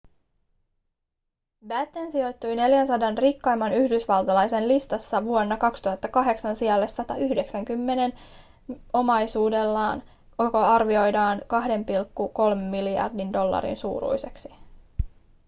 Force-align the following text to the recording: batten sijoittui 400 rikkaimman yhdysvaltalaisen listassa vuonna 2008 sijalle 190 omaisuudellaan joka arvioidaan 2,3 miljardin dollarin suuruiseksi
batten 1.67 2.11
sijoittui 2.11 2.55
400 2.55 3.15
rikkaimman 3.15 3.73
yhdysvaltalaisen 3.73 4.67
listassa 4.67 5.23
vuonna 5.23 5.57
2008 5.57 6.55
sijalle 6.55 6.87
190 6.87 8.17
omaisuudellaan 8.93 10.03
joka 10.39 10.67
arvioidaan 10.67 11.39
2,3 11.39 12.55
miljardin 12.55 13.33
dollarin 13.33 13.77
suuruiseksi 13.77 14.51